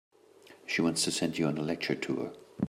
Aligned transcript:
She 0.65 0.81
wants 0.81 1.03
to 1.03 1.11
send 1.11 1.37
you 1.37 1.45
on 1.45 1.59
a 1.59 1.61
lecture 1.61 1.93
tour. 1.93 2.33